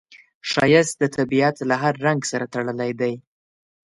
ښایست 0.49 0.95
د 1.01 1.03
طبیعت 1.17 1.55
له 1.69 1.75
هر 1.83 1.93
رنګ 2.05 2.21
سره 2.31 2.45
تړلی 2.53 2.91
دی 3.01 3.13